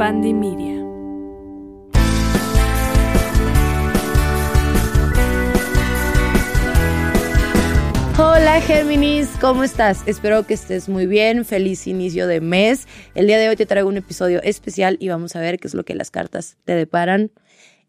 Media. 0.00 0.82
Hola 8.18 8.62
Géminis, 8.62 9.28
¿cómo 9.42 9.62
estás? 9.62 10.02
Espero 10.06 10.46
que 10.46 10.54
estés 10.54 10.88
muy 10.88 11.04
bien, 11.04 11.44
feliz 11.44 11.86
inicio 11.86 12.26
de 12.26 12.40
mes. 12.40 12.88
El 13.14 13.26
día 13.26 13.36
de 13.36 13.50
hoy 13.50 13.56
te 13.56 13.66
traigo 13.66 13.90
un 13.90 13.98
episodio 13.98 14.40
especial 14.42 14.96
y 15.00 15.10
vamos 15.10 15.36
a 15.36 15.40
ver 15.40 15.58
qué 15.58 15.68
es 15.68 15.74
lo 15.74 15.84
que 15.84 15.94
las 15.94 16.10
cartas 16.10 16.56
te 16.64 16.74
deparan 16.74 17.30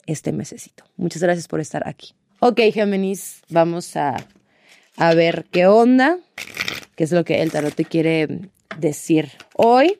este 0.05 0.33
mesecito. 0.33 0.83
Muchas 0.97 1.23
gracias 1.23 1.47
por 1.47 1.61
estar 1.61 1.87
aquí. 1.87 2.13
Ok 2.39 2.59
Géminis, 2.73 3.41
vamos 3.47 3.95
a, 3.95 4.17
a 4.97 5.13
ver 5.13 5.45
qué 5.49 5.65
onda, 5.65 6.17
qué 6.97 7.05
es 7.05 7.13
lo 7.13 7.23
que 7.23 7.41
el 7.41 7.53
tarot 7.53 7.73
te 7.73 7.85
quiere 7.85 8.49
decir 8.77 9.31
hoy. 9.55 9.97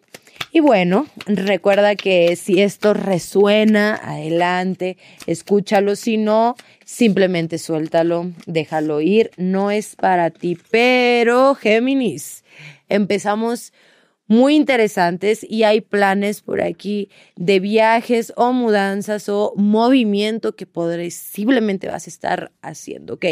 Y 0.54 0.59
bueno, 0.59 1.07
recuerda 1.27 1.95
que 1.95 2.36
si 2.36 2.61
esto 2.61 2.93
resuena, 2.93 3.96
adelante, 4.04 4.97
escúchalo. 5.25 5.96
Si 5.96 6.18
no, 6.18 6.55
simplemente 6.83 7.57
suéltalo, 7.57 8.32
déjalo 8.47 9.00
ir. 9.00 9.32
No 9.37 9.71
es 9.71 9.96
para 9.96 10.29
ti. 10.29 10.57
Pero, 10.69 11.55
Géminis, 11.55 12.43
empezamos 12.89 13.71
muy 14.27 14.55
interesantes 14.55 15.46
y 15.47 15.64
hay 15.64 15.79
planes 15.79 16.41
por 16.41 16.61
aquí 16.61 17.10
de 17.38 17.61
viajes 17.61 18.33
o 18.36 18.52
mudanzas 18.52 19.29
o 19.29 19.54
movimiento 19.55 20.55
que 20.57 20.65
posiblemente 20.65 21.88
vas 21.88 22.07
a 22.07 22.10
estar 22.10 22.52
haciendo. 22.61 23.13
Ok. 23.13 23.25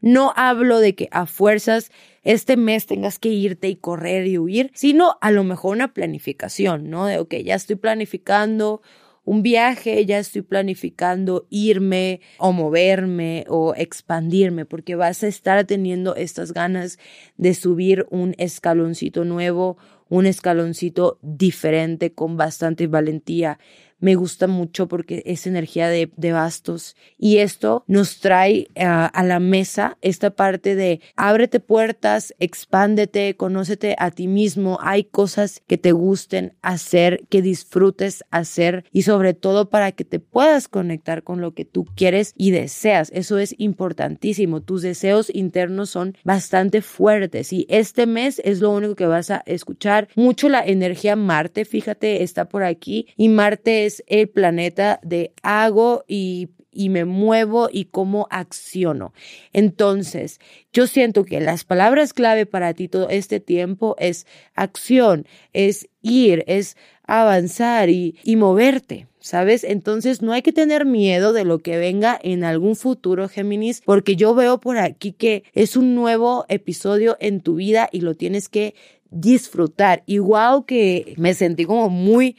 No 0.00 0.32
hablo 0.36 0.80
de 0.80 0.94
que 0.94 1.08
a 1.10 1.26
fuerzas 1.26 1.90
este 2.22 2.56
mes 2.56 2.86
tengas 2.86 3.18
que 3.18 3.30
irte 3.30 3.68
y 3.68 3.76
correr 3.76 4.26
y 4.26 4.38
huir, 4.38 4.70
sino 4.74 5.16
a 5.20 5.30
lo 5.30 5.44
mejor 5.44 5.76
una 5.76 5.92
planificación, 5.94 6.90
¿no? 6.90 7.06
De, 7.06 7.18
ok, 7.18 7.34
ya 7.44 7.54
estoy 7.54 7.76
planificando 7.76 8.82
un 9.24 9.42
viaje, 9.42 10.04
ya 10.06 10.18
estoy 10.18 10.42
planificando 10.42 11.46
irme 11.50 12.20
o 12.38 12.52
moverme 12.52 13.44
o 13.48 13.74
expandirme, 13.76 14.64
porque 14.64 14.96
vas 14.96 15.22
a 15.22 15.28
estar 15.28 15.64
teniendo 15.66 16.16
estas 16.16 16.52
ganas 16.52 16.98
de 17.36 17.54
subir 17.54 18.06
un 18.10 18.34
escaloncito 18.38 19.24
nuevo, 19.24 19.76
un 20.08 20.26
escaloncito 20.26 21.18
diferente 21.22 22.12
con 22.12 22.36
bastante 22.36 22.86
valentía 22.86 23.58
me 24.00 24.14
gusta 24.14 24.46
mucho 24.46 24.88
porque 24.88 25.22
es 25.26 25.46
energía 25.46 25.88
de, 25.88 26.10
bastos 26.32 26.96
y 27.18 27.38
esto 27.38 27.84
nos 27.86 28.20
trae 28.20 28.68
a, 28.76 29.06
a 29.06 29.24
la 29.24 29.40
mesa 29.40 29.98
esta 30.00 30.30
parte 30.30 30.76
de 30.76 31.00
ábrete 31.16 31.60
puertas, 31.60 32.34
expándete, 32.38 33.36
conócete 33.36 33.96
a 33.98 34.10
ti 34.10 34.28
mismo, 34.28 34.78
hay 34.80 35.04
cosas 35.04 35.62
que 35.66 35.78
te 35.78 35.92
gusten 35.92 36.54
hacer, 36.62 37.24
que 37.28 37.42
disfrutes 37.42 38.24
hacer 38.30 38.84
y 38.92 39.02
sobre 39.02 39.34
todo 39.34 39.70
para 39.70 39.92
que 39.92 40.04
te 40.04 40.20
puedas 40.20 40.68
conectar 40.68 41.22
con 41.22 41.40
lo 41.40 41.54
que 41.54 41.64
tú 41.64 41.86
quieres 41.96 42.32
y 42.36 42.50
deseas. 42.50 43.10
Eso 43.14 43.38
es 43.38 43.54
importantísimo. 43.58 44.60
Tus 44.60 44.82
deseos 44.82 45.30
internos 45.34 45.90
son 45.90 46.16
bastante 46.24 46.82
fuertes 46.82 47.52
y 47.52 47.66
este 47.68 48.06
mes 48.06 48.40
es 48.44 48.60
lo 48.60 48.70
único 48.70 48.94
que 48.94 49.06
vas 49.06 49.30
a 49.30 49.42
escuchar. 49.46 50.08
Mucho 50.14 50.48
la 50.48 50.64
energía 50.64 51.16
Marte, 51.16 51.64
fíjate, 51.64 52.22
está 52.22 52.48
por 52.48 52.62
aquí 52.62 53.06
y 53.16 53.28
Marte 53.28 53.86
es 53.86 53.89
el 54.06 54.28
planeta 54.28 55.00
de 55.02 55.32
hago 55.42 56.04
y, 56.06 56.50
y 56.72 56.88
me 56.88 57.04
muevo 57.04 57.68
y 57.70 57.86
cómo 57.86 58.26
acciono. 58.30 59.12
Entonces, 59.52 60.40
yo 60.72 60.86
siento 60.86 61.24
que 61.24 61.40
las 61.40 61.64
palabras 61.64 62.12
clave 62.12 62.46
para 62.46 62.74
ti 62.74 62.88
todo 62.88 63.08
este 63.08 63.40
tiempo 63.40 63.96
es 63.98 64.26
acción, 64.54 65.26
es 65.52 65.88
ir, 66.02 66.44
es 66.46 66.76
avanzar 67.04 67.90
y, 67.90 68.16
y 68.22 68.36
moverte. 68.36 69.06
¿Sabes? 69.22 69.64
Entonces 69.64 70.22
no 70.22 70.32
hay 70.32 70.40
que 70.40 70.50
tener 70.50 70.86
miedo 70.86 71.34
de 71.34 71.44
lo 71.44 71.58
que 71.58 71.76
venga 71.76 72.18
en 72.22 72.42
algún 72.42 72.74
futuro, 72.74 73.28
Géminis, 73.28 73.82
porque 73.84 74.16
yo 74.16 74.34
veo 74.34 74.60
por 74.60 74.78
aquí 74.78 75.12
que 75.12 75.44
es 75.52 75.76
un 75.76 75.94
nuevo 75.94 76.46
episodio 76.48 77.18
en 77.20 77.42
tu 77.42 77.56
vida 77.56 77.90
y 77.92 78.00
lo 78.00 78.14
tienes 78.14 78.48
que 78.48 78.74
disfrutar. 79.10 80.02
Igual 80.06 80.64
que 80.64 81.12
me 81.18 81.34
sentí 81.34 81.66
como 81.66 81.90
muy 81.90 82.38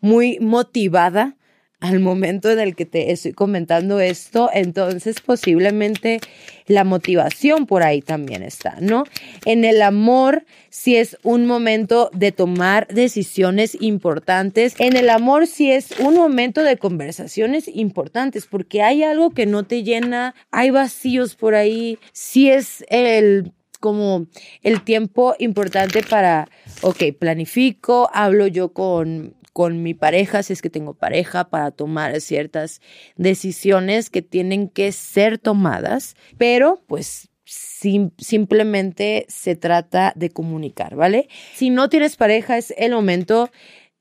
muy 0.00 0.38
motivada 0.40 1.36
al 1.80 2.00
momento 2.00 2.50
en 2.50 2.58
el 2.58 2.74
que 2.74 2.86
te 2.86 3.12
estoy 3.12 3.32
comentando 3.32 4.00
esto, 4.00 4.50
entonces 4.52 5.20
posiblemente 5.20 6.18
la 6.66 6.82
motivación 6.82 7.66
por 7.66 7.84
ahí 7.84 8.02
también 8.02 8.42
está, 8.42 8.78
¿no? 8.80 9.04
En 9.44 9.64
el 9.64 9.80
amor, 9.82 10.44
si 10.70 10.96
es 10.96 11.16
un 11.22 11.46
momento 11.46 12.10
de 12.12 12.32
tomar 12.32 12.88
decisiones 12.88 13.76
importantes, 13.80 14.74
en 14.78 14.96
el 14.96 15.08
amor 15.08 15.46
si 15.46 15.70
es 15.70 15.92
un 16.00 16.14
momento 16.14 16.64
de 16.64 16.78
conversaciones 16.78 17.68
importantes, 17.72 18.46
porque 18.46 18.82
hay 18.82 19.04
algo 19.04 19.30
que 19.30 19.46
no 19.46 19.62
te 19.62 19.84
llena, 19.84 20.34
hay 20.50 20.70
vacíos 20.70 21.36
por 21.36 21.54
ahí, 21.54 21.98
si 22.12 22.50
es 22.50 22.84
el 22.88 23.52
como 23.80 24.26
el 24.64 24.82
tiempo 24.82 25.36
importante 25.38 26.02
para, 26.02 26.48
ok, 26.82 27.04
planifico, 27.16 28.10
hablo 28.12 28.48
yo 28.48 28.72
con 28.72 29.36
con 29.58 29.82
mi 29.82 29.92
pareja, 29.92 30.44
si 30.44 30.52
es 30.52 30.62
que 30.62 30.70
tengo 30.70 30.94
pareja, 30.94 31.50
para 31.50 31.72
tomar 31.72 32.20
ciertas 32.20 32.80
decisiones 33.16 34.08
que 34.08 34.22
tienen 34.22 34.68
que 34.68 34.92
ser 34.92 35.36
tomadas, 35.38 36.14
pero 36.36 36.84
pues 36.86 37.28
simplemente 37.44 39.26
se 39.28 39.56
trata 39.56 40.12
de 40.14 40.30
comunicar, 40.30 40.94
¿vale? 40.94 41.28
Si 41.54 41.70
no 41.70 41.88
tienes 41.88 42.14
pareja, 42.14 42.56
es 42.56 42.72
el 42.78 42.92
momento 42.92 43.50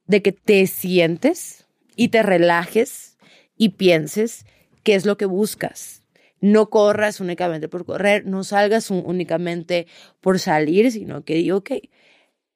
de 0.06 0.22
que 0.22 0.32
te 0.32 0.68
sientes 0.68 1.66
y 1.96 2.10
te 2.10 2.22
relajes 2.22 3.18
y 3.58 3.70
pienses 3.70 4.46
qué 4.84 4.94
es 4.94 5.08
lo 5.08 5.18
que 5.18 5.26
buscas. 5.26 6.04
No 6.40 6.70
corras 6.70 7.20
únicamente 7.20 7.68
por 7.68 7.84
correr, 7.84 8.28
no 8.28 8.44
salgas 8.44 8.92
únicamente 8.92 9.88
por 10.22 10.38
salir, 10.38 10.92
sino 10.92 11.24
que 11.24 11.34
digo, 11.34 11.58
ok, 11.58 11.72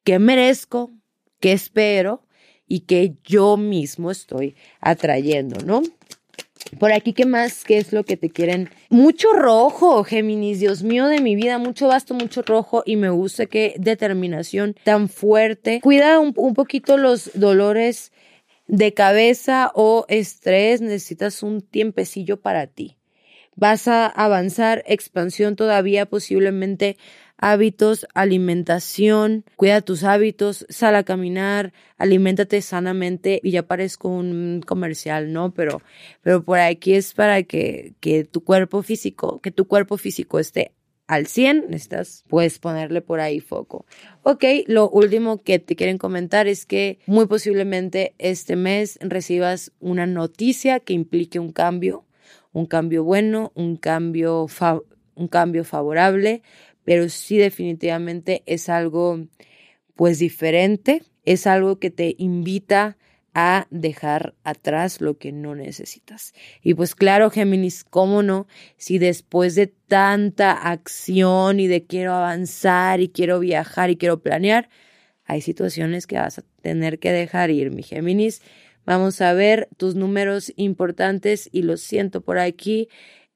¿qué 0.04 0.20
merezco? 0.20 0.92
¿Qué 1.40 1.50
espero? 1.50 2.22
Y 2.72 2.80
que 2.80 3.16
yo 3.22 3.58
mismo 3.58 4.10
estoy 4.10 4.56
atrayendo, 4.80 5.62
¿no? 5.62 5.82
Por 6.78 6.90
aquí, 6.90 7.12
¿qué 7.12 7.26
más? 7.26 7.64
¿Qué 7.64 7.76
es 7.76 7.92
lo 7.92 8.02
que 8.04 8.16
te 8.16 8.30
quieren? 8.30 8.70
Mucho 8.88 9.30
rojo, 9.34 10.02
Géminis, 10.04 10.60
Dios 10.60 10.82
mío 10.82 11.06
de 11.08 11.20
mi 11.20 11.36
vida, 11.36 11.58
mucho 11.58 11.88
basto, 11.88 12.14
mucho 12.14 12.40
rojo 12.40 12.82
y 12.86 12.96
me 12.96 13.10
gusta 13.10 13.44
qué 13.44 13.74
determinación 13.78 14.74
tan 14.84 15.10
fuerte. 15.10 15.80
Cuida 15.82 16.18
un, 16.18 16.32
un 16.34 16.54
poquito 16.54 16.96
los 16.96 17.32
dolores 17.34 18.10
de 18.68 18.94
cabeza 18.94 19.70
o 19.74 20.06
estrés, 20.08 20.80
necesitas 20.80 21.42
un 21.42 21.60
tiempecillo 21.60 22.40
para 22.40 22.68
ti. 22.68 22.96
Vas 23.54 23.86
a 23.86 24.06
avanzar, 24.06 24.82
expansión 24.86 25.56
todavía 25.56 26.06
posiblemente 26.06 26.96
hábitos, 27.42 28.06
alimentación, 28.14 29.44
cuida 29.56 29.80
tus 29.80 30.04
hábitos, 30.04 30.64
sal 30.68 30.94
a 30.94 31.02
caminar, 31.02 31.72
aliméntate 31.98 32.62
sanamente 32.62 33.40
y 33.42 33.50
ya 33.50 33.64
parezco 33.64 34.08
un 34.08 34.62
comercial, 34.64 35.32
¿no? 35.32 35.52
Pero, 35.52 35.82
pero 36.22 36.44
por 36.44 36.60
aquí 36.60 36.94
es 36.94 37.12
para 37.14 37.42
que, 37.42 37.94
que 37.98 38.22
tu 38.24 38.44
cuerpo 38.44 38.82
físico, 38.82 39.40
que 39.40 39.50
tu 39.50 39.66
cuerpo 39.66 39.96
físico 39.96 40.38
esté 40.38 40.70
al 41.08 41.26
100, 41.26 41.64
necesitas, 41.68 42.24
puedes 42.28 42.60
ponerle 42.60 43.00
por 43.02 43.18
ahí 43.18 43.40
foco. 43.40 43.86
Ok, 44.22 44.44
lo 44.68 44.88
último 44.88 45.42
que 45.42 45.58
te 45.58 45.74
quieren 45.74 45.98
comentar 45.98 46.46
es 46.46 46.64
que 46.64 47.00
muy 47.06 47.26
posiblemente 47.26 48.14
este 48.18 48.54
mes 48.54 49.00
recibas 49.02 49.72
una 49.80 50.06
noticia 50.06 50.78
que 50.78 50.92
implique 50.92 51.40
un 51.40 51.50
cambio, 51.50 52.06
un 52.52 52.66
cambio 52.66 53.02
bueno, 53.02 53.50
un 53.56 53.76
cambio, 53.76 54.46
un 55.16 55.28
cambio 55.28 55.64
favorable, 55.64 56.42
pero 56.84 57.08
sí 57.08 57.38
definitivamente 57.38 58.42
es 58.46 58.68
algo 58.68 59.26
pues 59.94 60.18
diferente, 60.18 61.02
es 61.24 61.46
algo 61.46 61.78
que 61.78 61.90
te 61.90 62.14
invita 62.18 62.96
a 63.34 63.66
dejar 63.70 64.34
atrás 64.44 65.00
lo 65.00 65.16
que 65.16 65.32
no 65.32 65.54
necesitas. 65.54 66.34
Y 66.62 66.74
pues 66.74 66.94
claro, 66.94 67.30
Géminis, 67.30 67.84
¿cómo 67.84 68.22
no? 68.22 68.46
Si 68.76 68.98
después 68.98 69.54
de 69.54 69.68
tanta 69.68 70.52
acción 70.52 71.58
y 71.60 71.66
de 71.66 71.86
quiero 71.86 72.12
avanzar 72.12 73.00
y 73.00 73.08
quiero 73.08 73.38
viajar 73.40 73.90
y 73.90 73.96
quiero 73.96 74.22
planear, 74.22 74.68
hay 75.24 75.40
situaciones 75.40 76.06
que 76.06 76.16
vas 76.16 76.38
a 76.38 76.44
tener 76.60 76.98
que 76.98 77.12
dejar 77.12 77.50
ir, 77.50 77.70
mi 77.70 77.82
Géminis. 77.82 78.42
Vamos 78.84 79.20
a 79.20 79.32
ver 79.32 79.68
tus 79.76 79.94
números 79.94 80.52
importantes 80.56 81.48
y 81.52 81.62
los 81.62 81.80
siento 81.80 82.20
por 82.20 82.38
aquí, 82.38 82.88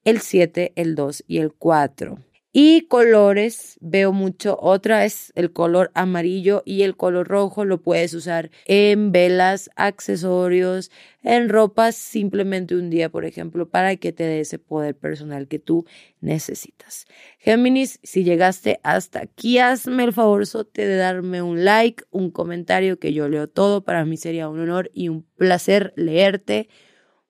el 0.05 0.21
7, 0.21 0.73
el 0.77 0.95
2 0.95 1.25
y 1.27 1.39
el 1.39 1.53
4. 1.53 2.19
Y 2.59 2.87
colores, 2.87 3.77
veo 3.83 4.15
mucho. 4.15 4.57
Otra 4.59 5.05
es 5.05 5.31
el 5.35 5.53
color 5.53 5.91
amarillo 5.93 6.63
y 6.65 6.85
el 6.85 6.97
color 6.97 7.29
rojo. 7.29 7.67
Lo 7.67 7.83
puedes 7.83 8.15
usar 8.15 8.51
en 8.65 9.13
velas, 9.13 9.69
accesorios, 9.77 10.91
en 11.23 11.51
ropas, 11.51 11.97
simplemente 11.97 12.75
un 12.75 12.89
día, 12.89 13.11
por 13.11 13.27
ejemplo, 13.27 13.69
para 13.69 13.97
que 13.97 14.11
te 14.11 14.25
dé 14.25 14.41
ese 14.41 14.59
poder 14.59 14.97
personal 14.97 15.49
que 15.49 15.59
tú 15.59 15.85
necesitas. 16.23 17.05
Géminis, 17.41 18.01
si 18.03 18.25
llegaste 18.25 18.81
hasta 18.83 19.21
aquí, 19.21 19.59
hazme 19.59 20.05
el 20.05 20.15
favor 20.15 20.47
de 20.73 20.97
darme 20.97 21.43
un 21.43 21.63
like, 21.63 22.05
un 22.11 22.31
comentario, 22.31 22.99
que 22.99 23.13
yo 23.13 23.29
leo 23.29 23.51
todo. 23.51 23.85
Para 23.85 24.07
mí 24.07 24.17
sería 24.17 24.49
un 24.49 24.61
honor 24.61 24.91
y 24.95 25.11
un 25.11 25.27
placer 25.37 25.93
leerte. 25.95 26.71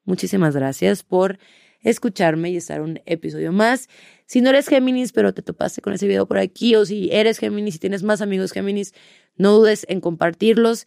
Muchísimas 0.05 0.55
gracias 0.55 1.03
por 1.03 1.41
escucharme 1.83 2.51
y 2.51 2.57
estar 2.57 2.81
un 2.81 3.01
episodio 3.07 3.53
más. 3.53 3.89
Si 4.27 4.41
no 4.41 4.51
eres 4.51 4.69
Géminis, 4.69 5.13
pero 5.13 5.35
te 5.35 5.43
topaste 5.43 5.81
con 5.81 5.93
ese 5.93 6.07
video 6.07 6.27
por 6.27 6.39
aquí, 6.39 6.75
o 6.77 6.85
si 6.85 7.11
eres 7.13 7.39
Géminis 7.39 7.77
y 7.77 7.79
tienes 7.79 8.03
más 8.03 8.21
amigos 8.21 8.53
Géminis, 8.53 8.95
no 9.37 9.53
dudes 9.53 9.87
en 9.89 10.01
compartirlos, 10.01 10.87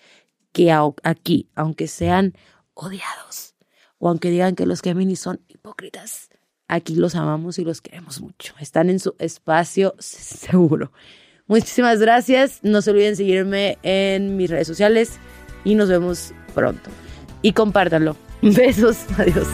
que 0.51 0.71
aquí, 0.71 1.49
aunque 1.55 1.87
sean 1.87 2.33
odiados, 2.73 3.55
o 3.97 4.09
aunque 4.09 4.31
digan 4.31 4.55
que 4.55 4.65
los 4.65 4.81
Géminis 4.81 5.19
son 5.19 5.41
hipócritas, 5.47 6.29
aquí 6.67 6.95
los 6.95 7.15
amamos 7.15 7.59
y 7.59 7.65
los 7.65 7.81
queremos 7.81 8.21
mucho. 8.21 8.53
Están 8.59 8.89
en 8.89 8.99
su 8.99 9.15
espacio 9.19 9.95
seguro. 9.99 10.91
Muchísimas 11.47 11.99
gracias. 11.99 12.59
No 12.61 12.81
se 12.81 12.91
olviden 12.91 13.15
seguirme 13.15 13.77
en 13.81 14.37
mis 14.37 14.49
redes 14.49 14.67
sociales 14.67 15.19
y 15.65 15.75
nos 15.75 15.89
vemos 15.89 16.31
pronto. 16.53 16.89
Y 17.41 17.53
compártanlo. 17.53 18.15
Besos. 18.41 18.97
Adiós. 19.17 19.47